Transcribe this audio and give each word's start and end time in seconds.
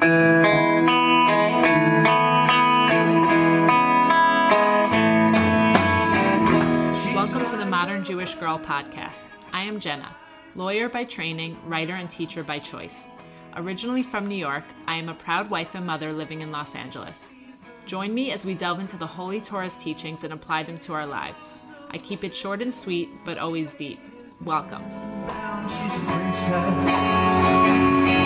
Welcome 0.00 0.14
to 7.50 7.56
the 7.58 7.66
Modern 7.68 8.02
Jewish 8.02 8.34
Girl 8.36 8.58
podcast. 8.58 9.24
I 9.52 9.64
am 9.64 9.78
Jenna, 9.78 10.16
lawyer 10.56 10.88
by 10.88 11.04
training, 11.04 11.58
writer, 11.66 11.92
and 11.92 12.10
teacher 12.10 12.42
by 12.42 12.60
choice. 12.60 13.08
Originally 13.56 14.02
from 14.02 14.26
New 14.26 14.36
York, 14.36 14.64
I 14.86 14.94
am 14.96 15.10
a 15.10 15.14
proud 15.14 15.50
wife 15.50 15.74
and 15.74 15.86
mother 15.86 16.14
living 16.14 16.40
in 16.40 16.50
Los 16.50 16.74
Angeles. 16.74 17.30
Join 17.84 18.14
me 18.14 18.32
as 18.32 18.46
we 18.46 18.54
delve 18.54 18.80
into 18.80 18.96
the 18.96 19.06
Holy 19.06 19.42
Torah's 19.42 19.76
teachings 19.76 20.24
and 20.24 20.32
apply 20.32 20.62
them 20.62 20.78
to 20.78 20.94
our 20.94 21.04
lives. 21.04 21.56
I 21.90 21.98
keep 21.98 22.24
it 22.24 22.34
short 22.34 22.62
and 22.62 22.72
sweet, 22.72 23.10
but 23.26 23.36
always 23.36 23.74
deep. 23.74 24.00
Welcome. 24.46 24.80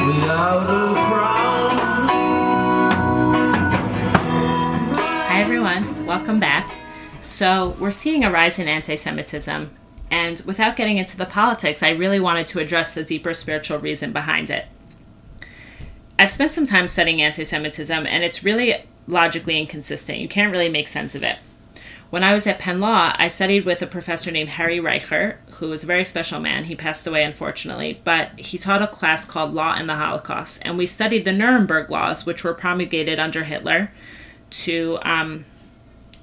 Hi, 0.06 0.10
everyone. 5.40 6.04
Welcome 6.04 6.38
back. 6.38 6.70
So, 7.22 7.74
we're 7.80 7.90
seeing 7.90 8.22
a 8.22 8.30
rise 8.30 8.58
in 8.58 8.68
anti 8.68 8.96
Semitism, 8.96 9.74
and 10.10 10.42
without 10.44 10.76
getting 10.76 10.98
into 10.98 11.16
the 11.16 11.24
politics, 11.24 11.82
I 11.82 11.92
really 11.92 12.20
wanted 12.20 12.48
to 12.48 12.58
address 12.58 12.92
the 12.92 13.02
deeper 13.02 13.32
spiritual 13.32 13.78
reason 13.78 14.12
behind 14.12 14.50
it. 14.50 14.66
I've 16.18 16.30
spent 16.30 16.52
some 16.52 16.66
time 16.66 16.86
studying 16.86 17.22
anti 17.22 17.44
Semitism, 17.44 18.06
and 18.06 18.22
it's 18.22 18.44
really 18.44 18.74
logically 19.06 19.58
inconsistent. 19.58 20.18
You 20.18 20.28
can't 20.28 20.52
really 20.52 20.68
make 20.68 20.88
sense 20.88 21.14
of 21.14 21.22
it. 21.22 21.38
When 22.14 22.22
I 22.22 22.32
was 22.32 22.46
at 22.46 22.60
Penn 22.60 22.78
Law, 22.78 23.12
I 23.18 23.26
studied 23.26 23.64
with 23.64 23.82
a 23.82 23.88
professor 23.88 24.30
named 24.30 24.50
Harry 24.50 24.78
Reicher, 24.78 25.38
who 25.54 25.70
was 25.70 25.82
a 25.82 25.86
very 25.86 26.04
special 26.04 26.38
man. 26.38 26.66
He 26.66 26.76
passed 26.76 27.08
away, 27.08 27.24
unfortunately, 27.24 28.00
but 28.04 28.38
he 28.38 28.56
taught 28.56 28.82
a 28.82 28.86
class 28.86 29.24
called 29.24 29.52
Law 29.52 29.74
and 29.76 29.88
the 29.88 29.96
Holocaust. 29.96 30.60
And 30.62 30.78
we 30.78 30.86
studied 30.86 31.24
the 31.24 31.32
Nuremberg 31.32 31.90
laws, 31.90 32.24
which 32.24 32.44
were 32.44 32.54
promulgated 32.54 33.18
under 33.18 33.42
Hitler 33.42 33.90
to 34.50 35.00
um, 35.02 35.44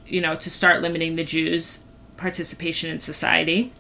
you 0.08 0.22
know, 0.22 0.34
to 0.36 0.50
start 0.50 0.82
limiting 0.82 1.18
the 1.18 1.26
Jews' 1.26 1.80
participation 2.16 2.90
in 2.90 3.00
society. 3.00 3.74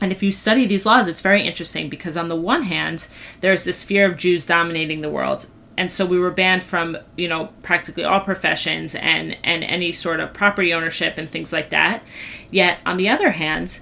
And 0.00 0.12
if 0.12 0.22
you 0.22 0.32
study 0.32 0.64
these 0.64 0.86
laws, 0.86 1.06
it's 1.06 1.20
very 1.20 1.42
interesting 1.42 1.90
because, 1.90 2.16
on 2.16 2.30
the 2.30 2.34
one 2.34 2.62
hand, 2.62 3.08
there's 3.42 3.64
this 3.64 3.84
fear 3.84 4.10
of 4.10 4.16
Jews 4.16 4.46
dominating 4.46 5.02
the 5.02 5.10
world. 5.10 5.48
And 5.78 5.92
so 5.92 6.06
we 6.06 6.18
were 6.18 6.30
banned 6.30 6.62
from, 6.62 6.96
you 7.16 7.28
know, 7.28 7.50
practically 7.62 8.04
all 8.04 8.20
professions 8.20 8.94
and, 8.94 9.36
and 9.44 9.62
any 9.64 9.92
sort 9.92 10.20
of 10.20 10.32
property 10.32 10.72
ownership 10.72 11.18
and 11.18 11.28
things 11.28 11.52
like 11.52 11.70
that. 11.70 12.02
Yet, 12.50 12.78
on 12.86 12.96
the 12.96 13.08
other 13.08 13.32
hand, 13.32 13.80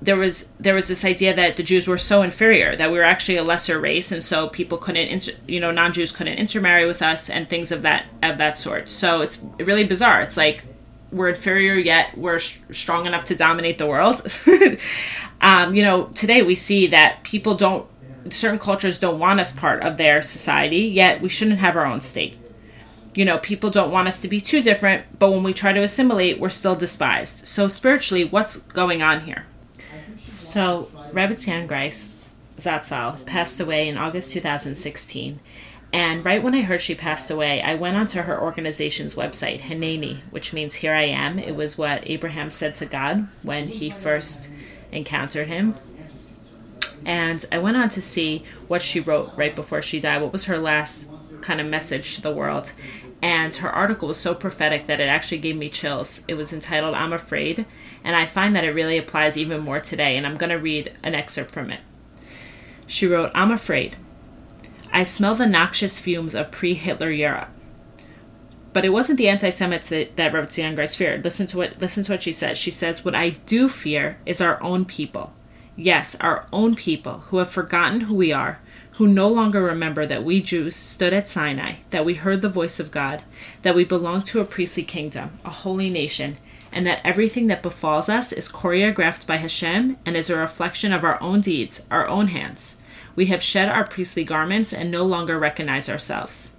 there 0.00 0.16
was 0.16 0.50
there 0.60 0.74
was 0.74 0.88
this 0.88 1.04
idea 1.04 1.34
that 1.34 1.56
the 1.56 1.62
Jews 1.62 1.88
were 1.88 1.96
so 1.96 2.22
inferior 2.22 2.76
that 2.76 2.90
we 2.90 2.98
were 2.98 3.04
actually 3.04 3.36
a 3.36 3.42
lesser 3.42 3.80
race, 3.80 4.12
and 4.12 4.22
so 4.22 4.48
people 4.48 4.76
couldn't, 4.76 5.08
inter, 5.08 5.32
you 5.48 5.58
know, 5.58 5.70
non-Jews 5.70 6.12
couldn't 6.12 6.36
intermarry 6.36 6.84
with 6.84 7.00
us 7.00 7.30
and 7.30 7.48
things 7.48 7.72
of 7.72 7.82
that 7.82 8.06
of 8.22 8.36
that 8.38 8.58
sort. 8.58 8.90
So 8.90 9.22
it's 9.22 9.42
really 9.58 9.84
bizarre. 9.84 10.20
It's 10.20 10.36
like 10.36 10.64
we're 11.14 11.28
inferior 11.28 11.74
yet 11.74 12.16
we're 12.18 12.40
sh- 12.40 12.58
strong 12.72 13.06
enough 13.06 13.24
to 13.24 13.36
dominate 13.36 13.78
the 13.78 13.86
world 13.86 14.20
um, 15.40 15.74
you 15.74 15.82
know 15.82 16.06
today 16.06 16.42
we 16.42 16.56
see 16.56 16.88
that 16.88 17.22
people 17.22 17.54
don't 17.54 17.86
certain 18.30 18.58
cultures 18.58 18.98
don't 18.98 19.18
want 19.18 19.40
us 19.40 19.52
part 19.52 19.82
of 19.82 19.96
their 19.96 20.22
society 20.22 20.82
yet 20.82 21.20
we 21.20 21.28
shouldn't 21.28 21.58
have 21.58 21.76
our 21.76 21.86
own 21.86 22.00
state 22.00 22.36
you 23.14 23.24
know 23.24 23.38
people 23.38 23.70
don't 23.70 23.90
want 23.90 24.08
us 24.08 24.20
to 24.20 24.28
be 24.28 24.40
too 24.40 24.62
different 24.62 25.04
but 25.18 25.30
when 25.30 25.42
we 25.42 25.52
try 25.52 25.72
to 25.72 25.82
assimilate 25.82 26.38
we're 26.38 26.50
still 26.50 26.76
despised 26.76 27.46
so 27.46 27.68
spiritually 27.68 28.24
what's 28.24 28.56
going 28.56 29.02
on 29.02 29.22
here 29.22 29.46
so 30.40 30.88
Rebbetzin 31.12 31.68
Jungreis 31.68 32.10
Zatzal 32.56 33.24
passed 33.26 33.58
away 33.58 33.88
in 33.88 33.98
August 33.98 34.30
2016 34.32 35.40
and 35.94 36.24
right 36.24 36.42
when 36.42 36.56
I 36.56 36.62
heard 36.62 36.80
she 36.80 36.96
passed 36.96 37.30
away, 37.30 37.62
I 37.62 37.76
went 37.76 37.96
onto 37.96 38.22
her 38.22 38.42
organization's 38.42 39.14
website, 39.14 39.60
Hineni, 39.60 40.22
which 40.32 40.52
means 40.52 40.74
here 40.74 40.92
I 40.92 41.04
am. 41.04 41.38
It 41.38 41.54
was 41.54 41.78
what 41.78 42.02
Abraham 42.10 42.50
said 42.50 42.74
to 42.76 42.84
God 42.84 43.28
when 43.44 43.68
he 43.68 43.90
first 43.90 44.50
encountered 44.90 45.46
him. 45.46 45.76
And 47.04 47.44
I 47.52 47.58
went 47.58 47.76
on 47.76 47.88
to 47.90 48.02
see 48.02 48.44
what 48.66 48.82
she 48.82 49.00
wrote 49.00 49.32
right 49.36 49.54
before 49.54 49.82
she 49.82 50.00
died. 50.00 50.22
What 50.22 50.32
was 50.32 50.44
her 50.44 50.58
last 50.58 51.08
kind 51.42 51.60
of 51.60 51.66
message 51.66 52.14
to 52.14 52.20
the 52.20 52.32
world? 52.32 52.72
And 53.20 53.54
her 53.56 53.70
article 53.70 54.08
was 54.08 54.18
so 54.18 54.34
prophetic 54.34 54.86
that 54.86 55.00
it 55.00 55.08
actually 55.08 55.38
gave 55.38 55.56
me 55.56 55.70
chills. 55.70 56.20
It 56.28 56.34
was 56.34 56.52
entitled 56.52 56.94
I'm 56.94 57.12
Afraid, 57.12 57.64
and 58.02 58.16
I 58.16 58.26
find 58.26 58.54
that 58.54 58.64
it 58.64 58.72
really 58.72 58.98
applies 58.98 59.38
even 59.38 59.62
more 59.62 59.80
today. 59.80 60.16
And 60.16 60.26
I'm 60.26 60.36
going 60.36 60.50
to 60.50 60.58
read 60.58 60.92
an 61.02 61.14
excerpt 61.14 61.50
from 61.52 61.70
it. 61.70 61.80
She 62.86 63.06
wrote, 63.06 63.30
I'm 63.34 63.50
afraid. 63.50 63.96
I 64.92 65.02
smell 65.02 65.34
the 65.34 65.46
noxious 65.46 65.98
fumes 65.98 66.34
of 66.34 66.50
pre 66.50 66.74
Hitler 66.74 67.10
Europe. 67.10 67.48
But 68.74 68.84
it 68.84 68.90
wasn't 68.90 69.18
the 69.18 69.28
anti 69.28 69.50
Semites 69.50 69.88
that, 69.88 70.16
that 70.16 70.32
Rebbetzin 70.32 70.96
feared. 70.96 71.24
Listen 71.24 71.46
to 71.48 71.56
what 71.56 71.80
listen 71.80 72.04
to 72.04 72.12
what 72.12 72.22
she 72.22 72.32
says. 72.32 72.58
She 72.58 72.70
says, 72.70 73.04
What 73.04 73.14
I 73.14 73.30
do 73.30 73.68
fear 73.68 74.18
is 74.26 74.40
our 74.40 74.62
own 74.62 74.84
people. 74.84 75.32
Yes, 75.76 76.14
our 76.20 76.46
own 76.52 76.76
people 76.76 77.24
who 77.28 77.38
have 77.38 77.50
forgotten 77.50 78.02
who 78.02 78.14
we 78.14 78.32
are, 78.32 78.60
who 78.92 79.08
no 79.08 79.28
longer 79.28 79.60
remember 79.60 80.06
that 80.06 80.22
we 80.22 80.40
Jews 80.40 80.76
stood 80.76 81.12
at 81.12 81.28
Sinai, 81.28 81.76
that 81.90 82.04
we 82.04 82.14
heard 82.14 82.42
the 82.42 82.48
voice 82.48 82.78
of 82.78 82.92
God, 82.92 83.24
that 83.62 83.74
we 83.74 83.84
belong 83.84 84.22
to 84.22 84.40
a 84.40 84.44
priestly 84.44 84.84
kingdom, 84.84 85.32
a 85.44 85.50
holy 85.50 85.90
nation, 85.90 86.36
and 86.70 86.86
that 86.86 87.00
everything 87.02 87.48
that 87.48 87.62
befalls 87.62 88.08
us 88.08 88.30
is 88.30 88.48
choreographed 88.48 89.26
by 89.26 89.38
Hashem 89.38 89.96
and 90.06 90.16
is 90.16 90.30
a 90.30 90.36
reflection 90.36 90.92
of 90.92 91.02
our 91.02 91.20
own 91.20 91.40
deeds, 91.40 91.82
our 91.90 92.06
own 92.06 92.28
hands. 92.28 92.76
We 93.16 93.26
have 93.26 93.42
shed 93.42 93.68
our 93.68 93.84
priestly 93.84 94.22
garments 94.22 94.72
and 94.72 94.92
no 94.92 95.04
longer 95.04 95.40
recognize 95.40 95.88
ourselves. 95.88 96.54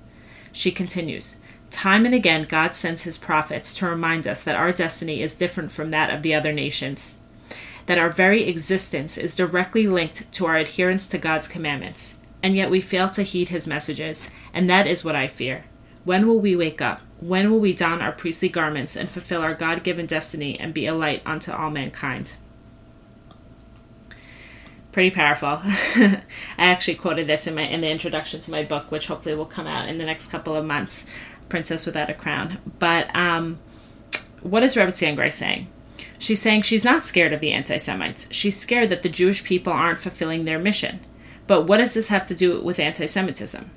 She 0.51 0.71
continues 0.71 1.37
Time 1.71 2.05
and 2.05 2.15
again, 2.15 2.45
God 2.47 2.75
sends 2.75 3.03
his 3.03 3.17
prophets 3.17 3.73
to 3.75 3.87
remind 3.87 4.27
us 4.27 4.43
that 4.43 4.55
our 4.55 4.71
destiny 4.71 5.21
is 5.21 5.35
different 5.35 5.71
from 5.71 5.91
that 5.91 6.09
of 6.09 6.21
the 6.21 6.33
other 6.33 6.53
nations, 6.53 7.17
that 7.85 7.97
our 7.97 8.09
very 8.09 8.43
existence 8.43 9.17
is 9.17 9.35
directly 9.35 9.87
linked 9.87 10.31
to 10.33 10.45
our 10.45 10.57
adherence 10.57 11.07
to 11.07 11.17
God's 11.17 11.47
commandments, 11.47 12.15
and 12.41 12.55
yet 12.55 12.69
we 12.69 12.81
fail 12.81 13.09
to 13.11 13.23
heed 13.23 13.49
his 13.49 13.67
messages, 13.67 14.29
and 14.53 14.69
that 14.69 14.87
is 14.87 15.03
what 15.03 15.15
I 15.15 15.27
fear. 15.27 15.65
When 16.03 16.27
will 16.27 16.39
we 16.39 16.55
wake 16.55 16.81
up? 16.81 17.01
When 17.19 17.49
will 17.49 17.59
we 17.59 17.73
don 17.73 18.01
our 18.01 18.11
priestly 18.11 18.49
garments 18.49 18.95
and 18.95 19.09
fulfill 19.09 19.41
our 19.41 19.53
God 19.53 19.83
given 19.83 20.05
destiny 20.05 20.59
and 20.59 20.73
be 20.73 20.85
a 20.85 20.93
light 20.93 21.21
unto 21.25 21.51
all 21.51 21.71
mankind? 21.71 22.35
pretty 24.95 25.11
powerful. 25.11 25.59
I 25.61 26.21
actually 26.57 26.95
quoted 26.95 27.27
this 27.27 27.47
in 27.47 27.53
my 27.53 27.63
in 27.63 27.81
the 27.81 27.91
introduction 27.91 28.39
to 28.39 28.49
my 28.49 28.63
book, 28.63 28.91
which 28.91 29.07
hopefully 29.07 29.35
will 29.35 29.45
come 29.45 29.67
out 29.67 29.89
in 29.89 29.97
the 29.97 30.05
next 30.05 30.27
couple 30.27 30.55
of 30.55 30.63
months, 30.63 31.05
"Princess 31.49 31.85
Without 31.85 32.09
a 32.09 32.13
Crown." 32.13 32.59
But 32.79 33.13
um, 33.13 33.59
what 34.41 34.63
is 34.63 34.75
Rebbetzin 34.75 35.17
Jungreis 35.17 35.33
saying? 35.33 35.67
She's 36.17 36.41
saying 36.41 36.63
she's 36.63 36.83
not 36.83 37.03
scared 37.03 37.33
of 37.33 37.41
the 37.41 37.51
anti-Semites. 37.51 38.27
She's 38.31 38.59
scared 38.59 38.89
that 38.89 39.01
the 39.01 39.09
Jewish 39.09 39.43
people 39.43 39.73
aren't 39.73 39.99
fulfilling 39.99 40.45
their 40.45 40.59
mission. 40.59 40.99
But 41.47 41.63
what 41.63 41.77
does 41.77 41.93
this 41.93 42.09
have 42.09 42.25
to 42.27 42.35
do 42.35 42.61
with 42.61 42.79
anti-Semitism? 42.79 43.69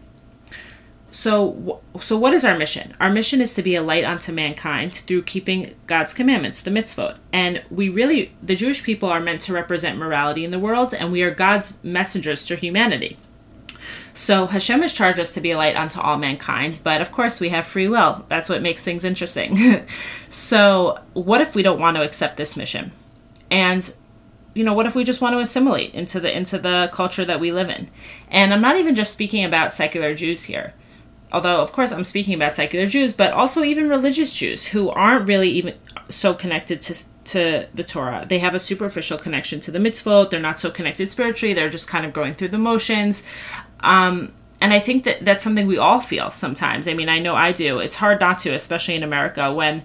So, 1.10 1.80
so 2.00 2.18
what 2.18 2.34
is 2.34 2.44
our 2.44 2.56
mission? 2.56 2.94
Our 3.00 3.10
mission 3.10 3.40
is 3.40 3.54
to 3.54 3.62
be 3.62 3.74
a 3.74 3.82
light 3.82 4.04
unto 4.04 4.30
mankind 4.30 4.94
through 4.94 5.22
keeping 5.22 5.74
God's 5.86 6.14
commandments, 6.14 6.60
the 6.60 6.70
mitzvot. 6.70 7.16
And 7.32 7.62
we 7.70 7.88
really, 7.88 8.34
the 8.42 8.54
Jewish 8.54 8.82
people 8.82 9.08
are 9.08 9.20
meant 9.20 9.40
to 9.42 9.52
represent 9.52 9.98
morality 9.98 10.44
in 10.44 10.50
the 10.50 10.58
world, 10.58 10.94
and 10.94 11.10
we 11.10 11.22
are 11.22 11.30
God's 11.30 11.82
messengers 11.82 12.44
to 12.46 12.56
humanity. 12.56 13.16
So 14.18 14.46
Hashem 14.46 14.82
has 14.82 14.92
charged 14.92 15.20
us 15.20 15.30
to 15.32 15.40
be 15.40 15.52
a 15.52 15.56
light 15.56 15.76
unto 15.76 16.00
all 16.00 16.18
mankind, 16.18 16.80
but 16.82 17.00
of 17.00 17.12
course 17.12 17.38
we 17.38 17.50
have 17.50 17.64
free 17.64 17.86
will. 17.86 18.24
That's 18.28 18.48
what 18.48 18.62
makes 18.62 18.82
things 18.82 19.04
interesting. 19.04 19.86
so, 20.28 20.98
what 21.12 21.40
if 21.40 21.54
we 21.54 21.62
don't 21.62 21.78
want 21.78 21.96
to 21.96 22.02
accept 22.02 22.36
this 22.36 22.56
mission? 22.56 22.90
And 23.48 23.94
you 24.54 24.64
know, 24.64 24.74
what 24.74 24.86
if 24.86 24.96
we 24.96 25.04
just 25.04 25.20
want 25.20 25.34
to 25.34 25.38
assimilate 25.38 25.94
into 25.94 26.18
the 26.18 26.36
into 26.36 26.58
the 26.58 26.90
culture 26.92 27.24
that 27.24 27.38
we 27.38 27.52
live 27.52 27.70
in? 27.70 27.90
And 28.28 28.52
I'm 28.52 28.60
not 28.60 28.76
even 28.76 28.96
just 28.96 29.12
speaking 29.12 29.44
about 29.44 29.72
secular 29.72 30.16
Jews 30.16 30.42
here 30.42 30.74
although 31.32 31.60
of 31.60 31.72
course 31.72 31.92
I'm 31.92 32.04
speaking 32.04 32.34
about 32.34 32.54
secular 32.54 32.86
Jews, 32.86 33.12
but 33.12 33.32
also 33.32 33.62
even 33.62 33.88
religious 33.88 34.34
Jews 34.34 34.68
who 34.68 34.88
aren't 34.90 35.28
really 35.28 35.50
even 35.50 35.74
so 36.08 36.34
connected 36.34 36.80
to 36.82 37.04
to 37.24 37.68
the 37.74 37.84
Torah. 37.84 38.24
They 38.26 38.38
have 38.38 38.54
a 38.54 38.60
superficial 38.60 39.18
connection 39.18 39.60
to 39.60 39.70
the 39.70 39.78
mitzvot. 39.78 40.30
They're 40.30 40.40
not 40.40 40.58
so 40.58 40.70
connected 40.70 41.10
spiritually. 41.10 41.52
They're 41.52 41.68
just 41.68 41.86
kind 41.86 42.06
of 42.06 42.14
going 42.14 42.34
through 42.34 42.48
the 42.48 42.58
motions. 42.58 43.22
Um, 43.80 44.32
and 44.60 44.72
I 44.72 44.80
think 44.80 45.04
that 45.04 45.24
that's 45.24 45.44
something 45.44 45.66
we 45.66 45.78
all 45.78 46.00
feel 46.00 46.30
sometimes. 46.30 46.88
I 46.88 46.94
mean, 46.94 47.08
I 47.08 47.18
know 47.18 47.34
I 47.34 47.52
do. 47.52 47.78
It's 47.78 47.96
hard 47.96 48.20
not 48.20 48.40
to, 48.40 48.50
especially 48.50 48.94
in 48.94 49.02
America 49.02 49.52
when 49.52 49.82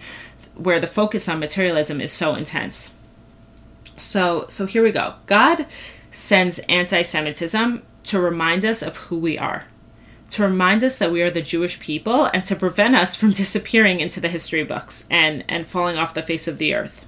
where 0.56 0.80
the 0.80 0.88
focus 0.88 1.28
on 1.28 1.40
materialism 1.40 2.00
is 2.00 2.12
so 2.12 2.36
intense. 2.36 2.94
So, 3.98 4.45
so 4.50 4.66
here 4.66 4.84
we 4.84 4.92
go. 4.92 5.16
God 5.25 5.66
sends 6.12 6.60
anti-Semitism 6.69 7.81
to 8.04 8.19
remind 8.19 8.63
us 8.63 8.84
of 8.84 8.98
who 8.98 9.18
we 9.18 9.38
are 9.38 9.66
to 10.34 10.42
remind 10.42 10.84
us 10.84 10.98
that 10.98 11.12
we 11.12 11.22
are 11.22 11.30
the 11.30 11.44
Jewish 11.44 11.80
people 11.80 12.25
and 12.25 12.44
to 12.46 12.56
prevent 12.56 12.96
us 12.96 13.16
from 13.16 13.31
disappearing 13.34 14.00
into 14.00 14.19
the 14.19 14.30
history 14.30 14.63
books 14.63 15.06
and, 15.10 15.44
and 15.48 15.68
falling 15.68 15.98
off 15.98 16.16
the 16.16 16.24
face 16.24 16.48
of 16.48 16.57
the 16.57 16.74
earth. 16.74 17.06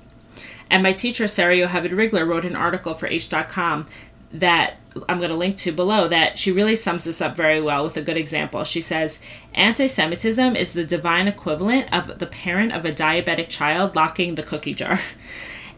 And 0.70 0.84
my 0.84 0.94
teacher, 0.94 1.28
Sarah 1.28 1.56
Yoheved 1.56 1.92
Rigler, 1.92 2.28
wrote 2.28 2.46
an 2.46 2.56
article 2.56 2.94
for 2.94 3.08
Aish.com 3.08 3.88
that 4.32 4.78
I'm 5.10 5.18
going 5.18 5.30
to 5.30 5.36
link 5.36 5.58
to 5.58 5.72
below 5.72 6.08
that 6.08 6.40
she 6.40 6.52
really 6.52 6.76
sums 6.76 7.04
this 7.04 7.22
up 7.22 7.36
very 7.36 7.62
well 7.62 7.84
with 7.84 7.98
a 7.98 8.02
good 8.02 8.18
example. 8.18 8.64
She 8.64 8.82
says, 8.82 9.20
Anti 9.54 9.88
Semitism 9.88 10.56
is 10.56 10.74
the 10.74 10.86
divine 10.86 11.28
equivalent 11.28 11.94
of 11.94 12.20
the 12.20 12.28
parent 12.28 12.72
of 12.72 12.86
a 12.86 12.92
diabetic 12.92 13.50
child 13.50 13.96
locking 13.96 14.36
the 14.36 14.44
cookie 14.44 14.74
jar. 14.74 15.00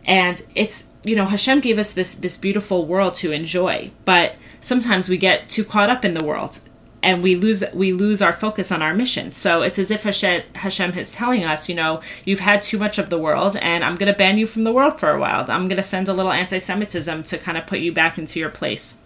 And 0.10 0.42
it's, 0.56 0.86
you 1.04 1.18
know, 1.18 1.26
Hashem 1.26 1.60
gave 1.60 1.78
us 1.78 1.92
this, 1.92 2.14
this 2.14 2.38
beautiful 2.38 2.86
world 2.86 3.14
to 3.16 3.34
enjoy, 3.34 3.92
but 4.06 4.38
sometimes 4.62 5.10
we 5.10 5.18
get 5.18 5.50
too 5.50 5.66
caught 5.66 5.90
up 5.90 6.06
in 6.06 6.14
the 6.14 6.24
world 6.24 6.62
and 7.04 7.22
we 7.22 7.36
lose 7.36 7.64
we 7.74 7.94
lose 7.94 8.22
our 8.22 8.34
focus 8.34 8.72
on 8.72 8.82
our 8.82 8.94
mission. 8.94 9.32
So 9.32 9.62
it's 9.62 9.78
as 9.78 9.92
if 9.92 10.04
Hashem, 10.04 10.44
Hashem 10.56 10.98
is 10.98 11.12
telling 11.12 11.44
us, 11.44 11.70
you 11.70 11.76
know, 11.76 12.02
you've 12.26 12.40
had 12.40 12.64
too 12.64 12.78
much 12.78 12.98
of 12.98 13.10
the 13.10 13.18
world, 13.18 13.56
and 13.58 13.84
I'm 13.84 13.96
going 13.96 14.12
to 14.12 14.18
ban 14.18 14.38
you 14.38 14.48
from 14.48 14.64
the 14.64 14.74
world 14.74 15.00
for 15.00 15.12
a 15.12 15.20
while. 15.20 15.42
I'm 15.50 15.68
going 15.68 15.78
to 15.78 15.84
send 15.84 16.08
a 16.08 16.14
little 16.14 16.32
anti-Semitism 16.32 17.24
to 17.24 17.38
kind 17.38 17.58
of 17.58 17.68
put 17.68 17.80
you 17.80 17.92
back 17.92 18.18
into 18.18 18.40
your 18.40 18.50
place. 18.50 18.98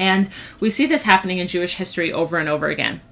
And 0.00 0.30
we 0.60 0.70
see 0.70 0.86
this 0.86 1.02
happening 1.02 1.36
in 1.38 1.46
Jewish 1.46 1.74
history 1.74 2.10
over 2.10 2.38
and 2.38 2.48
over 2.48 2.68
again. 2.68 3.02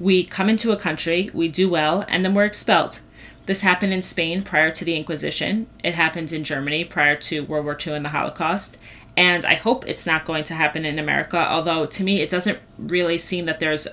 We 0.00 0.24
come 0.24 0.48
into 0.48 0.72
a 0.72 0.76
country, 0.76 1.30
we 1.32 1.46
do 1.46 1.70
well, 1.70 2.04
and 2.08 2.24
then 2.24 2.34
we're 2.34 2.44
expelled. 2.44 2.98
This 3.46 3.60
happened 3.60 3.92
in 3.92 4.02
Spain 4.02 4.42
prior 4.42 4.72
to 4.72 4.84
the 4.84 4.96
Inquisition. 4.96 5.68
It 5.84 5.94
happened 5.94 6.32
in 6.32 6.42
Germany 6.42 6.84
prior 6.84 7.14
to 7.14 7.44
World 7.44 7.64
War 7.64 7.78
II 7.86 7.94
and 7.94 8.04
the 8.04 8.10
Holocaust. 8.10 8.76
And 9.16 9.44
I 9.46 9.54
hope 9.54 9.86
it's 9.86 10.04
not 10.04 10.26
going 10.26 10.42
to 10.44 10.54
happen 10.54 10.84
in 10.84 10.98
America, 10.98 11.38
although 11.38 11.86
to 11.86 12.02
me, 12.02 12.20
it 12.20 12.28
doesn't 12.28 12.58
really 12.76 13.18
seem 13.18 13.46
that 13.46 13.60
there's 13.60 13.86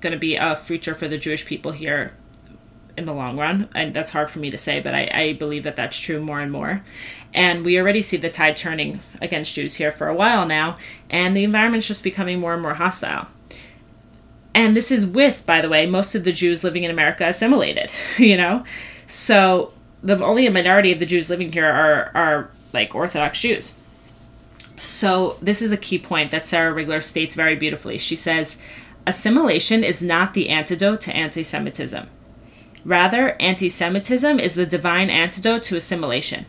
going 0.00 0.14
to 0.14 0.18
be 0.18 0.34
a 0.34 0.56
future 0.56 0.94
for 0.94 1.08
the 1.08 1.18
Jewish 1.18 1.44
people 1.44 1.72
here 1.72 2.14
in 2.96 3.04
the 3.04 3.12
long 3.12 3.36
run. 3.36 3.68
And 3.74 3.94
that's 3.94 4.10
hard 4.10 4.30
for 4.30 4.38
me 4.38 4.50
to 4.50 4.58
say, 4.58 4.80
but 4.80 4.94
I, 4.94 5.08
I 5.12 5.32
believe 5.34 5.62
that 5.64 5.76
that's 5.76 5.98
true 5.98 6.20
more 6.20 6.40
and 6.40 6.50
more. 6.50 6.84
And 7.34 7.64
we 7.64 7.78
already 7.78 8.02
see 8.02 8.16
the 8.16 8.30
tide 8.30 8.56
turning 8.56 9.00
against 9.20 9.54
Jews 9.54 9.74
here 9.74 9.92
for 9.92 10.08
a 10.08 10.14
while 10.14 10.46
now, 10.46 10.78
and 11.10 11.36
the 11.36 11.44
environment's 11.44 11.86
just 11.86 12.02
becoming 12.02 12.40
more 12.40 12.54
and 12.54 12.62
more 12.62 12.74
hostile. 12.74 13.28
And 14.54 14.74
this 14.74 14.90
is 14.90 15.04
with, 15.04 15.44
by 15.44 15.60
the 15.60 15.68
way, 15.68 15.84
most 15.84 16.14
of 16.14 16.24
the 16.24 16.32
Jews 16.32 16.64
living 16.64 16.84
in 16.84 16.90
America 16.90 17.26
assimilated, 17.26 17.90
you 18.18 18.36
know? 18.36 18.64
So 19.06 19.72
the 20.02 20.22
only 20.24 20.46
a 20.46 20.50
minority 20.50 20.92
of 20.92 20.98
the 20.98 21.06
Jews 21.06 21.28
living 21.28 21.52
here 21.52 21.66
are, 21.66 22.10
are 22.14 22.50
like 22.72 22.94
Orthodox 22.94 23.40
Jews. 23.40 23.74
So 24.78 25.38
this 25.42 25.60
is 25.60 25.72
a 25.72 25.76
key 25.76 25.98
point 25.98 26.30
that 26.30 26.46
Sarah 26.46 26.74
Rigler 26.74 27.02
states 27.02 27.34
very 27.34 27.56
beautifully. 27.56 27.98
She 27.98 28.16
says, 28.16 28.56
assimilation 29.06 29.84
is 29.84 30.00
not 30.02 30.34
the 30.34 30.48
antidote 30.48 31.00
to 31.02 31.14
anti 31.14 31.42
Semitism. 31.42 32.08
Rather, 32.86 33.36
anti 33.40 33.68
Semitism 33.68 34.40
is 34.40 34.54
the 34.54 34.64
divine 34.64 35.10
antidote 35.10 35.64
to 35.64 35.76
assimilation 35.76 36.46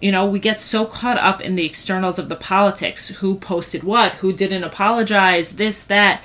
you 0.00 0.12
know, 0.12 0.26
we 0.26 0.38
get 0.38 0.60
so 0.60 0.84
caught 0.84 1.18
up 1.18 1.40
in 1.40 1.54
the 1.54 1.64
externals 1.64 2.18
of 2.18 2.28
the 2.28 2.36
politics 2.36 3.08
who 3.08 3.36
posted 3.36 3.82
what, 3.82 4.14
who 4.14 4.32
didn't 4.32 4.64
apologize, 4.64 5.52
this, 5.52 5.82
that. 5.84 6.22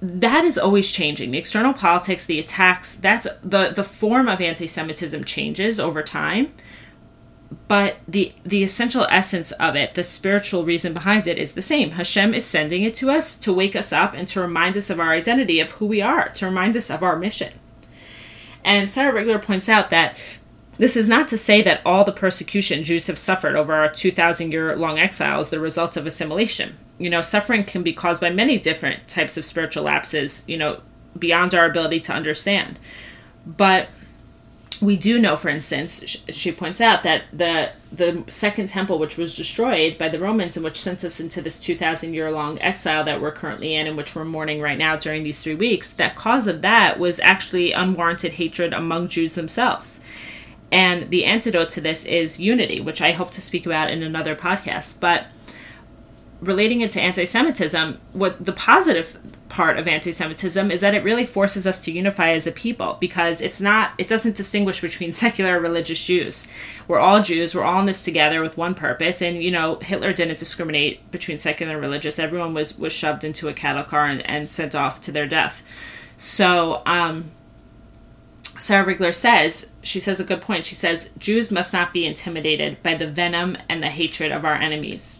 That 0.00 0.44
is 0.44 0.58
always 0.58 0.90
changing. 0.90 1.30
The 1.30 1.38
external 1.38 1.72
politics, 1.72 2.26
the 2.26 2.38
attacks, 2.38 2.94
that's 2.94 3.26
the, 3.42 3.72
the 3.74 3.84
form 3.84 4.28
of 4.28 4.40
anti 4.40 4.66
Semitism 4.66 5.24
changes 5.24 5.80
over 5.80 6.02
time. 6.02 6.52
But 7.68 7.98
the 8.06 8.34
the 8.44 8.64
essential 8.64 9.06
essence 9.10 9.52
of 9.52 9.76
it, 9.76 9.94
the 9.94 10.04
spiritual 10.04 10.64
reason 10.64 10.92
behind 10.92 11.26
it 11.26 11.38
is 11.38 11.52
the 11.52 11.62
same. 11.62 11.92
Hashem 11.92 12.34
is 12.34 12.44
sending 12.44 12.82
it 12.82 12.94
to 12.96 13.10
us 13.10 13.34
to 13.36 13.52
wake 13.54 13.76
us 13.76 13.92
up 13.92 14.12
and 14.12 14.28
to 14.28 14.40
remind 14.40 14.76
us 14.76 14.90
of 14.90 15.00
our 15.00 15.12
identity, 15.12 15.60
of 15.60 15.72
who 15.72 15.86
we 15.86 16.02
are, 16.02 16.28
to 16.30 16.46
remind 16.46 16.76
us 16.76 16.90
of 16.90 17.02
our 17.02 17.16
mission. 17.16 17.52
And 18.64 18.90
Sarah 18.90 19.12
Rigler 19.12 19.42
points 19.42 19.68
out 19.68 19.90
that 19.90 20.16
this 20.78 20.96
is 20.96 21.06
not 21.06 21.28
to 21.28 21.38
say 21.38 21.62
that 21.62 21.82
all 21.84 22.04
the 22.04 22.12
persecution 22.12 22.82
Jews 22.82 23.06
have 23.06 23.18
suffered 23.18 23.54
over 23.54 23.74
our 23.74 23.92
2,000 23.92 24.50
year 24.50 24.74
long 24.76 24.98
exile 24.98 25.40
is 25.40 25.50
the 25.50 25.60
result 25.60 25.96
of 25.96 26.06
assimilation. 26.06 26.76
You 26.98 27.10
know, 27.10 27.22
suffering 27.22 27.64
can 27.64 27.82
be 27.82 27.92
caused 27.92 28.20
by 28.20 28.30
many 28.30 28.58
different 28.58 29.06
types 29.06 29.36
of 29.36 29.44
spiritual 29.44 29.84
lapses, 29.84 30.44
you 30.46 30.56
know, 30.56 30.80
beyond 31.18 31.54
our 31.54 31.66
ability 31.66 32.00
to 32.00 32.12
understand. 32.12 32.78
But 33.46 33.88
we 34.80 34.96
do 34.96 35.18
know, 35.18 35.36
for 35.36 35.48
instance, 35.48 36.04
she 36.28 36.52
points 36.52 36.80
out 36.80 37.02
that 37.02 37.24
the 37.32 37.72
the 37.92 38.24
Second 38.26 38.68
Temple, 38.68 38.98
which 38.98 39.16
was 39.16 39.36
destroyed 39.36 39.96
by 39.98 40.08
the 40.08 40.18
Romans 40.18 40.56
and 40.56 40.64
which 40.64 40.80
sent 40.80 41.04
us 41.04 41.20
into 41.20 41.40
this 41.40 41.60
two 41.60 41.76
thousand 41.76 42.14
year 42.14 42.30
long 42.30 42.60
exile 42.60 43.04
that 43.04 43.20
we're 43.20 43.32
currently 43.32 43.74
in, 43.74 43.86
and 43.86 43.96
which 43.96 44.14
we're 44.14 44.24
mourning 44.24 44.60
right 44.60 44.78
now 44.78 44.96
during 44.96 45.22
these 45.22 45.38
three 45.38 45.54
weeks, 45.54 45.90
that 45.90 46.16
cause 46.16 46.46
of 46.46 46.62
that 46.62 46.98
was 46.98 47.20
actually 47.20 47.72
unwarranted 47.72 48.32
hatred 48.32 48.72
among 48.72 49.08
Jews 49.08 49.34
themselves. 49.34 50.00
And 50.72 51.10
the 51.10 51.24
antidote 51.24 51.70
to 51.70 51.80
this 51.80 52.04
is 52.04 52.40
unity, 52.40 52.80
which 52.80 53.00
I 53.00 53.12
hope 53.12 53.30
to 53.32 53.40
speak 53.40 53.66
about 53.66 53.90
in 53.90 54.02
another 54.02 54.34
podcast. 54.34 54.98
But 54.98 55.26
relating 56.46 56.80
it 56.80 56.90
to 56.92 57.00
anti 57.00 57.24
Semitism, 57.24 57.98
what 58.12 58.44
the 58.44 58.52
positive 58.52 59.18
part 59.48 59.78
of 59.78 59.86
anti 59.86 60.10
Semitism 60.10 60.70
is 60.70 60.80
that 60.80 60.94
it 60.94 61.04
really 61.04 61.24
forces 61.24 61.66
us 61.66 61.80
to 61.84 61.92
unify 61.92 62.30
as 62.30 62.46
a 62.46 62.52
people 62.52 62.96
because 63.00 63.40
it's 63.40 63.60
not, 63.60 63.92
it 63.98 64.08
doesn't 64.08 64.36
distinguish 64.36 64.80
between 64.80 65.12
secular 65.12 65.58
or 65.58 65.60
religious 65.60 66.04
Jews. 66.04 66.46
We're 66.88 66.98
all 66.98 67.22
Jews, 67.22 67.54
we're 67.54 67.62
all 67.62 67.80
in 67.80 67.86
this 67.86 68.04
together 68.04 68.40
with 68.40 68.56
one 68.56 68.74
purpose. 68.74 69.22
And, 69.22 69.42
you 69.42 69.50
know, 69.50 69.76
Hitler 69.76 70.12
didn't 70.12 70.38
discriminate 70.38 71.10
between 71.10 71.38
secular 71.38 71.72
and 71.72 71.80
religious. 71.80 72.18
Everyone 72.18 72.54
was, 72.54 72.76
was 72.78 72.92
shoved 72.92 73.24
into 73.24 73.48
a 73.48 73.54
cattle 73.54 73.84
car 73.84 74.06
and, 74.06 74.28
and 74.28 74.50
sent 74.50 74.74
off 74.74 75.00
to 75.02 75.12
their 75.12 75.26
death. 75.26 75.62
So, 76.16 76.82
um, 76.86 77.30
Sarah 78.58 78.86
Rigler 78.86 79.14
says, 79.14 79.70
she 79.82 79.98
says 79.98 80.20
a 80.20 80.24
good 80.24 80.40
point. 80.40 80.64
She 80.64 80.76
says, 80.76 81.10
Jews 81.18 81.50
must 81.50 81.72
not 81.72 81.92
be 81.92 82.06
intimidated 82.06 82.82
by 82.82 82.94
the 82.94 83.06
venom 83.06 83.58
and 83.68 83.82
the 83.82 83.88
hatred 83.88 84.30
of 84.30 84.44
our 84.44 84.54
enemies. 84.54 85.18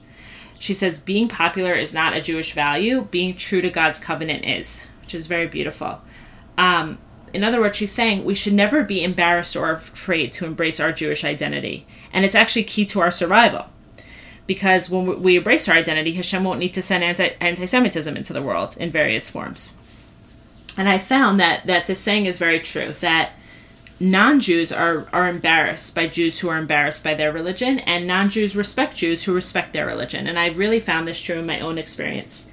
She 0.65 0.73
says, 0.73 0.99
being 0.99 1.29
popular 1.29 1.75
is 1.75 1.93
not 1.93 2.15
a 2.15 2.23
Jewish 2.23 2.55
value, 2.55 3.03
being 3.11 3.37
true 3.37 3.61
to 3.61 3.69
God's 3.69 3.99
covenant 3.99 4.47
is, 4.47 4.87
which 5.03 5.15
is 5.15 5.27
very 5.27 5.47
beautiful. 5.47 6.01
Um, 6.57 6.97
in 7.35 7.45
other 7.45 7.61
words, 7.61 7.77
she's 7.77 7.93
saying 7.93 8.25
we 8.25 8.35
should 8.35 8.55
never 8.55 8.83
be 8.83 9.05
embarrassed 9.05 9.57
or 9.57 9.73
afraid 9.73 10.33
to 10.33 10.47
embrace 10.47 10.81
our 10.81 10.91
Jewish 10.91 11.23
identity. 11.23 11.87
And 12.15 12.25
it's 12.25 12.35
actually 12.35 12.65
key 12.65 12.87
to 12.87 13.01
our 13.01 13.11
survival. 13.11 13.67
Because 14.47 14.89
when 14.89 15.21
we 15.23 15.37
embrace 15.37 15.69
our 15.69 15.75
identity, 15.75 16.15
Hashem 16.15 16.45
won't 16.45 16.61
need 16.61 16.73
to 16.73 16.83
send 16.83 17.05
anti 17.05 17.67
Semitism 17.67 18.17
into 18.17 18.33
the 18.33 18.43
world 18.43 18.75
in 18.79 18.91
various 18.91 19.29
forms 19.29 19.75
and 20.77 20.89
I 20.89 20.99
found 20.99 21.39
that 21.41 21.67
that 21.67 21.87
this 21.87 22.01
saying 22.01 22.27
is 22.27 22.39
very 22.39 22.61
true 22.61 22.93
that 23.01 23.33
non-Jews 24.11 24.71
are 24.73 25.09
are 25.13 25.29
embarrassed 25.29 25.95
by 25.95 26.07
Jews 26.07 26.39
who 26.39 26.49
are 26.49 26.59
embarrassed 26.59 27.03
by 27.03 27.15
their 27.15 27.33
religion, 27.33 27.79
and 27.81 28.07
non-Jews 28.07 28.55
respect 28.55 28.97
Jews 28.97 29.25
who 29.25 29.35
respect 29.35 29.73
their 29.73 29.87
religion. 29.87 30.27
And 30.27 30.39
I've 30.39 30.59
really 30.59 30.81
found 30.81 31.09
this 31.09 31.21
true 31.21 31.39
in 31.39 31.47
my 31.47 31.61
own 31.61 31.79
experience. 31.79 32.47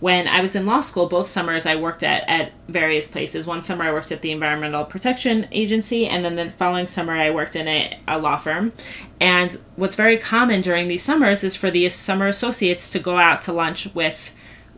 When 0.00 0.26
I 0.26 0.40
was 0.40 0.56
in 0.56 0.66
law 0.66 0.80
school, 0.80 1.06
both 1.06 1.28
summers 1.28 1.64
I 1.64 1.76
worked 1.76 2.02
at 2.02 2.28
at 2.28 2.52
various 2.66 3.06
places. 3.06 3.46
One 3.46 3.62
summer 3.62 3.84
I 3.84 3.92
worked 3.92 4.10
at 4.10 4.20
the 4.20 4.32
Environmental 4.32 4.84
Protection 4.84 5.46
Agency, 5.52 6.06
and 6.06 6.24
then 6.24 6.34
the 6.34 6.50
following 6.50 6.88
summer 6.88 7.12
I 7.12 7.30
worked 7.30 7.54
in 7.54 7.68
a, 7.68 7.98
a 8.08 8.18
law 8.18 8.36
firm. 8.36 8.72
And 9.20 9.56
what's 9.76 9.94
very 9.94 10.18
common 10.18 10.60
during 10.60 10.88
these 10.88 11.04
summers 11.04 11.44
is 11.44 11.54
for 11.54 11.70
the 11.70 11.88
summer 11.88 12.26
associates 12.26 12.90
to 12.90 12.98
go 12.98 13.16
out 13.16 13.42
to 13.42 13.52
lunch 13.52 13.94
with 13.94 14.34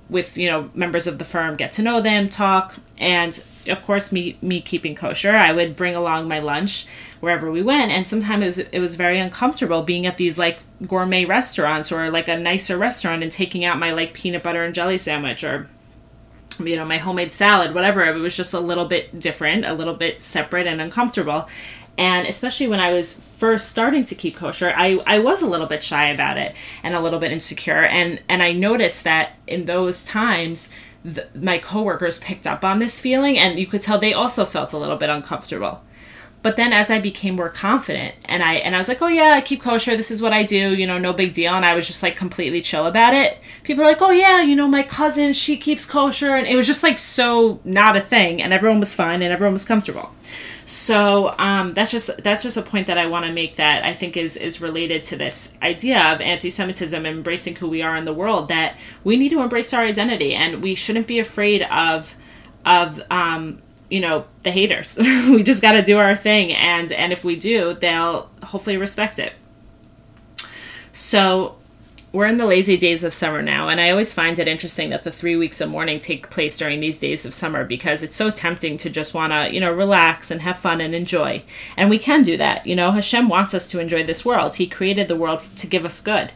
with 0.08 0.36
you 0.36 0.48
know 0.48 0.70
members 0.74 1.06
of 1.06 1.18
the 1.18 1.24
firm 1.24 1.56
get 1.56 1.72
to 1.72 1.82
know 1.82 2.00
them 2.00 2.28
talk 2.28 2.76
and 2.98 3.42
of 3.68 3.82
course 3.82 4.12
me 4.12 4.36
me 4.42 4.60
keeping 4.60 4.94
kosher 4.94 5.30
i 5.30 5.50
would 5.50 5.74
bring 5.74 5.94
along 5.94 6.28
my 6.28 6.38
lunch 6.38 6.86
wherever 7.20 7.50
we 7.50 7.62
went 7.62 7.90
and 7.90 8.06
sometimes 8.06 8.42
it 8.42 8.46
was, 8.46 8.72
it 8.74 8.80
was 8.80 8.94
very 8.96 9.18
uncomfortable 9.18 9.82
being 9.82 10.06
at 10.06 10.18
these 10.18 10.36
like 10.36 10.60
gourmet 10.86 11.24
restaurants 11.24 11.90
or 11.90 12.10
like 12.10 12.28
a 12.28 12.36
nicer 12.36 12.76
restaurant 12.76 13.22
and 13.22 13.32
taking 13.32 13.64
out 13.64 13.78
my 13.78 13.92
like 13.92 14.12
peanut 14.12 14.42
butter 14.42 14.62
and 14.62 14.74
jelly 14.74 14.98
sandwich 14.98 15.42
or 15.42 15.68
you 16.60 16.76
know 16.76 16.84
my 16.84 16.98
homemade 16.98 17.32
salad 17.32 17.74
whatever 17.74 18.04
it 18.04 18.14
was 18.16 18.36
just 18.36 18.54
a 18.54 18.60
little 18.60 18.84
bit 18.84 19.18
different 19.18 19.64
a 19.64 19.72
little 19.72 19.94
bit 19.94 20.22
separate 20.22 20.66
and 20.66 20.80
uncomfortable 20.80 21.48
and 21.96 22.26
especially 22.26 22.66
when 22.66 22.80
I 22.80 22.92
was 22.92 23.14
first 23.14 23.68
starting 23.68 24.04
to 24.06 24.14
keep 24.14 24.36
kosher, 24.36 24.72
I, 24.76 25.00
I 25.06 25.18
was 25.20 25.42
a 25.42 25.46
little 25.46 25.66
bit 25.66 25.84
shy 25.84 26.06
about 26.08 26.38
it 26.38 26.54
and 26.82 26.94
a 26.94 27.00
little 27.00 27.20
bit 27.20 27.32
insecure. 27.32 27.84
And, 27.84 28.22
and 28.28 28.42
I 28.42 28.52
noticed 28.52 29.04
that 29.04 29.38
in 29.46 29.66
those 29.66 30.04
times, 30.04 30.68
the, 31.04 31.28
my 31.34 31.58
coworkers 31.58 32.18
picked 32.18 32.46
up 32.46 32.64
on 32.64 32.78
this 32.78 32.98
feeling, 32.98 33.38
and 33.38 33.58
you 33.58 33.66
could 33.66 33.82
tell 33.82 33.98
they 33.98 34.14
also 34.14 34.44
felt 34.44 34.72
a 34.72 34.78
little 34.78 34.96
bit 34.96 35.10
uncomfortable. 35.10 35.82
But 36.44 36.56
then 36.56 36.74
as 36.74 36.90
I 36.90 37.00
became 37.00 37.36
more 37.36 37.48
confident 37.48 38.16
and 38.26 38.42
I 38.42 38.56
and 38.56 38.74
I 38.74 38.78
was 38.78 38.86
like, 38.86 39.00
"Oh 39.00 39.08
yeah, 39.08 39.30
I 39.30 39.40
keep 39.40 39.62
kosher. 39.62 39.96
This 39.96 40.10
is 40.10 40.20
what 40.20 40.34
I 40.34 40.42
do, 40.42 40.74
you 40.74 40.86
know, 40.86 40.98
no 40.98 41.14
big 41.14 41.32
deal." 41.32 41.54
And 41.54 41.64
I 41.64 41.74
was 41.74 41.86
just 41.86 42.02
like 42.02 42.16
completely 42.16 42.60
chill 42.60 42.84
about 42.86 43.14
it. 43.14 43.38
People 43.62 43.82
are 43.82 43.86
like, 43.86 44.02
"Oh 44.02 44.10
yeah, 44.10 44.42
you 44.42 44.54
know, 44.54 44.68
my 44.68 44.82
cousin, 44.82 45.32
she 45.32 45.56
keeps 45.56 45.86
kosher." 45.86 46.36
And 46.36 46.46
it 46.46 46.54
was 46.54 46.66
just 46.66 46.82
like 46.82 46.98
so 46.98 47.60
not 47.64 47.96
a 47.96 48.02
thing 48.02 48.42
and 48.42 48.52
everyone 48.52 48.78
was 48.78 48.92
fine 48.92 49.22
and 49.22 49.32
everyone 49.32 49.54
was 49.54 49.64
comfortable. 49.64 50.14
So 50.66 51.34
um, 51.38 51.72
that's 51.72 51.90
just 51.90 52.10
that's 52.22 52.42
just 52.42 52.58
a 52.58 52.62
point 52.62 52.88
that 52.88 52.98
I 52.98 53.06
want 53.06 53.24
to 53.24 53.32
make 53.32 53.56
that 53.56 53.82
I 53.82 53.94
think 53.94 54.18
is 54.18 54.36
is 54.36 54.60
related 54.60 55.02
to 55.04 55.16
this 55.16 55.54
idea 55.62 55.98
of 56.12 56.20
anti-Semitism, 56.20 57.06
embracing 57.06 57.56
who 57.56 57.70
we 57.70 57.80
are 57.80 57.96
in 57.96 58.04
the 58.04 58.12
world. 58.12 58.48
That 58.48 58.76
we 59.02 59.16
need 59.16 59.30
to 59.30 59.40
embrace 59.40 59.72
our 59.72 59.82
identity, 59.82 60.34
and 60.34 60.62
we 60.62 60.74
shouldn't 60.74 61.06
be 61.06 61.18
afraid 61.18 61.62
of 61.62 62.14
of 62.66 63.00
um, 63.10 63.62
you 63.94 64.00
know 64.00 64.24
the 64.42 64.50
haters 64.50 64.96
we 64.98 65.42
just 65.42 65.62
got 65.62 65.72
to 65.72 65.82
do 65.82 65.98
our 65.98 66.16
thing 66.16 66.52
and 66.52 66.90
and 66.92 67.12
if 67.12 67.24
we 67.24 67.36
do 67.36 67.74
they'll 67.74 68.28
hopefully 68.42 68.76
respect 68.76 69.18
it 69.18 69.32
so 70.92 71.56
we're 72.14 72.26
in 72.26 72.36
the 72.36 72.46
lazy 72.46 72.76
days 72.76 73.02
of 73.02 73.12
summer 73.12 73.42
now, 73.42 73.68
and 73.68 73.80
I 73.80 73.90
always 73.90 74.12
find 74.12 74.38
it 74.38 74.46
interesting 74.46 74.90
that 74.90 75.02
the 75.02 75.10
three 75.10 75.34
weeks 75.34 75.60
of 75.60 75.68
mourning 75.68 75.98
take 75.98 76.30
place 76.30 76.56
during 76.56 76.78
these 76.78 77.00
days 77.00 77.26
of 77.26 77.34
summer 77.34 77.64
because 77.64 78.04
it's 78.04 78.14
so 78.14 78.30
tempting 78.30 78.78
to 78.78 78.88
just 78.88 79.14
want 79.14 79.32
to, 79.32 79.52
you 79.52 79.58
know, 79.58 79.72
relax 79.72 80.30
and 80.30 80.40
have 80.42 80.56
fun 80.56 80.80
and 80.80 80.94
enjoy. 80.94 81.42
And 81.76 81.90
we 81.90 81.98
can 81.98 82.22
do 82.22 82.36
that. 82.36 82.68
You 82.68 82.76
know, 82.76 82.92
Hashem 82.92 83.28
wants 83.28 83.52
us 83.52 83.66
to 83.66 83.80
enjoy 83.80 84.04
this 84.04 84.24
world. 84.24 84.54
He 84.54 84.68
created 84.68 85.08
the 85.08 85.16
world 85.16 85.42
to 85.56 85.66
give 85.66 85.84
us 85.84 86.00
good. 86.00 86.32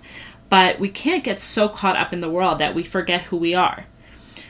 But 0.51 0.81
we 0.81 0.89
can't 0.89 1.23
get 1.23 1.41
so 1.41 1.69
caught 1.69 1.95
up 1.95 2.13
in 2.13 2.23
the 2.23 2.29
world 2.29 2.59
that 2.59 2.75
we 2.75 2.83
forget 2.83 3.23
who 3.23 3.37
we 3.37 3.55
are. 3.55 3.87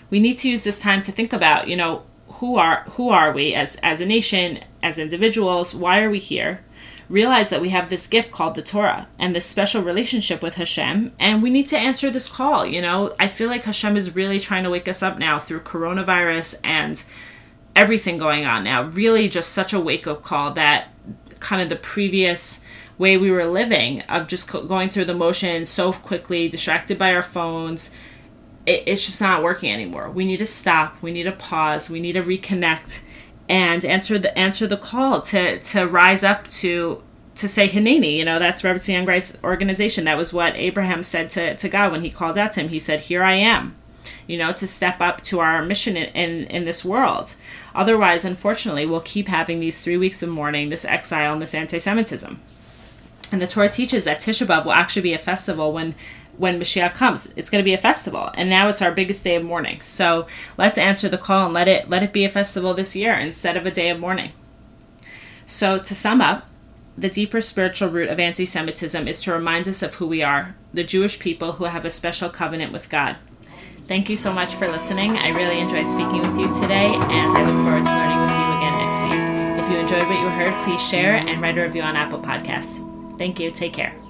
We 0.09 0.21
need 0.21 0.39
to 0.39 0.49
use 0.49 0.65
this 0.65 0.81
time 0.81 1.03
to 1.03 1.13
think 1.13 1.35
about, 1.35 1.69
you 1.69 1.77
know, 1.77 2.05
who 2.35 2.57
are 2.57 2.85
who 2.91 3.11
are 3.11 3.33
we 3.33 3.55
as 3.55 3.77
as 3.83 4.01
a 4.01 4.07
nation, 4.07 4.61
as 4.83 4.99
individuals? 4.99 5.75
Why 5.75 6.03
are 6.03 6.11
we 6.11 6.19
here? 6.19 6.61
realize 7.09 7.49
that 7.49 7.61
we 7.61 7.71
have 7.71 7.89
this 7.89 8.07
gift 8.07 8.31
called 8.31 8.55
the 8.55 8.63
Torah 8.63 9.09
and 9.19 9.35
this 9.35 9.47
special 9.47 9.83
relationship 9.83 10.43
with 10.43 10.55
Hashem, 10.55 11.13
and 11.19 11.43
we 11.43 11.51
need 11.51 11.69
to 11.69 11.79
answer 11.79 12.11
this 12.11 12.29
call. 12.29 12.67
You 12.67 12.83
know, 12.83 13.15
I 13.19 13.29
feel 13.29 13.49
like 13.49 13.65
Hashem 13.65 13.97
is 13.97 14.15
really 14.15 14.39
trying 14.39 14.65
to 14.65 14.71
wake 14.71 14.89
us 14.89 15.03
up 15.03 15.19
now 15.19 15.39
through 15.39 15.61
coronavirus 15.61 16.57
and 16.63 17.03
everything 17.75 18.19
going 18.19 18.45
on 18.45 18.65
now. 18.65 18.85
Really, 18.85 19.29
just 19.29 19.51
such 19.51 19.73
a 19.73 19.81
wake 19.81 20.07
up 20.07 20.23
call 20.23 20.53
that 20.53 20.89
kind 21.41 21.63
of 21.63 21.69
the 21.69 21.77
previous 21.77 22.61
way 22.99 23.17
we 23.17 23.31
were 23.31 23.47
living 23.47 24.03
of 24.03 24.27
just 24.27 24.49
going 24.49 24.89
through 24.89 25.05
the 25.05 25.15
motions 25.15 25.69
so 25.69 25.93
quickly, 25.93 26.49
distracted 26.49 26.99
by 26.99 27.15
our 27.15 27.23
phones. 27.23 27.91
It's 28.69 29.07
just 29.07 29.21
not 29.21 29.43
working 29.43 29.73
anymore. 29.73 30.11
We 30.11 30.25
need 30.25 30.39
to 30.39 30.47
stop. 30.47 31.01
We 31.01 31.11
need 31.11 31.23
to 31.25 31.33
pause. 31.33 31.89
We 31.89 32.01
need 32.01 32.13
to 32.13 32.23
reconnect 32.23 33.01
and 33.49 33.83
answer 33.85 34.19
the 34.19 34.37
answer 34.39 34.67
the 34.67 34.77
call 34.77 35.23
to 35.23 35.59
to 35.59 35.87
rise 35.87 36.23
up 36.23 36.49
to 36.49 37.03
to 37.39 37.49
say 37.49 37.69
Hineni. 37.69 38.17
You 38.17 38.25
know, 38.25 38.39
that's 38.39 38.63
Rebbetzin 38.63 39.05
Jungreis 39.05 39.43
organization. 39.43 40.05
That 40.05 40.19
was 40.19 40.33
what 40.33 40.55
Abraham 40.57 41.03
said 41.03 41.31
to, 41.31 41.57
to 41.57 41.69
God 41.69 41.93
when 41.93 42.03
he 42.03 42.11
called 42.11 42.37
out 42.37 42.53
to 42.53 42.61
him. 42.61 42.69
He 42.69 42.79
said, 42.79 43.01
Here 43.01 43.23
I 43.23 43.35
am. 43.35 43.77
You 44.27 44.39
know, 44.39 44.53
to 44.53 44.67
step 44.67 45.01
up 45.01 45.23
to 45.25 45.39
our 45.41 45.65
mission 45.65 45.97
in, 45.97 46.09
in, 46.15 46.47
in 46.47 46.65
this 46.65 46.85
world. 46.85 47.35
Otherwise, 47.75 48.25
unfortunately, 48.25 48.87
we'll 48.87 49.01
keep 49.01 49.29
having 49.29 49.61
these 49.61 49.81
three 49.83 49.97
weeks 49.97 50.23
of 50.23 50.29
mourning, 50.29 50.69
this 50.69 50.85
exile, 50.85 51.33
and 51.33 51.43
this 51.43 51.55
anti 51.55 51.79
Semitism. 51.79 52.41
And 53.31 53.43
the 53.43 53.47
Torah 53.47 53.69
teaches 53.69 54.05
that 54.05 54.21
Tisha 54.21 54.47
B'Av 54.47 54.65
will 54.65 54.73
actually 54.73 55.03
be 55.03 55.13
a 55.13 55.19
festival 55.19 55.73
when 55.73 55.95
when 56.39 56.59
Mashiach 56.59 56.95
comes. 56.95 57.29
It's 57.37 57.51
going 57.51 57.63
to 57.63 57.69
be 57.69 57.75
a 57.75 57.79
festival, 57.79 58.31
and 58.35 58.49
now 58.49 58.69
it's 58.69 58.81
our 58.81 58.93
biggest 58.93 59.25
day 59.25 59.37
of 59.37 59.45
mourning. 59.45 59.81
So 59.83 60.27
let's 60.57 60.79
answer 60.79 61.09
the 61.09 61.19
call 61.19 61.45
and 61.45 61.55
let 61.55 61.69
it 61.69 61.91
let 61.91 62.03
it 62.03 62.13
be 62.13 62.25
a 62.25 62.31
festival 62.31 62.73
this 62.73 62.97
year 62.97 63.15
instead 63.15 63.57
of 63.57 63.67
a 63.67 63.71
day 63.71 63.91
of 63.91 64.01
mourning. 64.01 64.33
So 65.47 65.79
to 65.79 65.95
sum 65.95 66.21
up, 66.21 66.49
the 66.97 67.09
deeper 67.09 67.41
spiritual 67.41 67.91
root 67.91 68.09
of 68.09 68.19
anti-Semitism 68.19 69.07
is 69.07 69.23
to 69.23 69.33
remind 69.33 69.69
us 69.69 69.83
of 69.83 69.95
who 69.95 70.07
we 70.07 70.23
are, 70.23 70.57
the 70.75 70.85
Jewish 70.85 71.19
people 71.19 71.53
who 71.53 71.65
have 71.65 71.85
a 71.85 71.91
special 71.91 72.29
covenant 72.29 72.73
with 72.73 72.89
God. 72.89 73.17
Thank 73.87 74.11
you 74.11 74.17
so 74.17 74.33
much 74.33 74.57
for 74.57 74.69
listening. 74.69 75.17
I 75.17 75.31
really 75.31 75.61
enjoyed 75.61 75.91
speaking 75.91 76.21
with 76.21 76.39
you 76.39 76.49
today, 76.61 76.93
and 76.93 77.37
I 77.37 77.45
look 77.45 77.65
forward 77.65 77.85
to 77.85 77.91
learning 77.91 78.21
with 78.21 78.31
you 78.31 78.47
again 78.57 78.75
next 78.83 79.03
week. 79.03 79.65
If 79.65 79.73
you 79.73 79.79
enjoyed 79.79 80.09
what 80.09 80.21
you 80.21 80.29
heard, 80.29 80.61
please 80.65 80.83
share 80.83 81.15
and 81.15 81.41
write 81.41 81.57
a 81.57 81.63
review 81.63 81.83
on 81.83 81.97
Apple 81.97 82.21
Podcasts. 82.21 82.77
Thank 83.17 83.41
you. 83.41 83.51
Take 83.51 83.73
care. 83.73 84.08